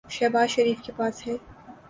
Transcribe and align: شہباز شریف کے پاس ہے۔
شہباز 0.15 0.49
شریف 0.49 0.79
کے 0.85 0.91
پاس 0.97 1.15
ہے۔ 1.27 1.35